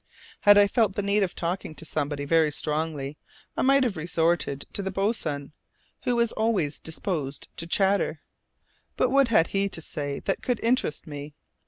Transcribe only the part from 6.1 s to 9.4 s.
was always disposed to chatter; but what